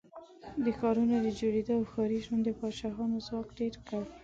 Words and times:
د 0.63 0.65
ښارونو 0.77 1.15
د 1.25 1.27
جوړېدو 1.39 1.73
او 1.77 1.83
ښاري 1.91 2.19
ژوند 2.25 2.43
د 2.45 2.49
پاچاهانو 2.59 3.17
ځواک 3.27 3.47
ډېر 3.59 3.73
کړ. 3.87 4.01